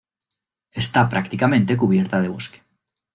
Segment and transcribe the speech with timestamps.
[0.71, 2.63] Está prácticamente cubierta de bosque.